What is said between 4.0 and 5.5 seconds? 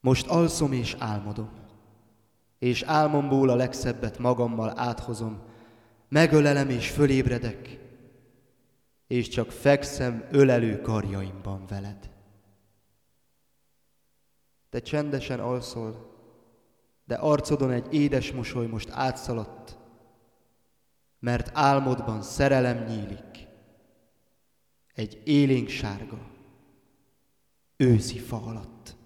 magammal áthozom,